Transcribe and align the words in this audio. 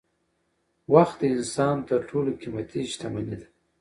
وخت 0.93 1.17
د 1.21 1.23
انسان 1.35 1.77
تر 1.89 1.99
ټولو 2.09 2.29
قیمتي 2.41 2.81
شتمني 2.91 3.25
ده 3.39 3.47